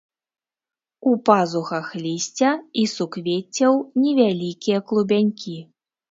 [1.09, 2.51] У пазухах лісця
[2.83, 3.73] і суквеццяў
[4.05, 5.55] невялікія клубянькі.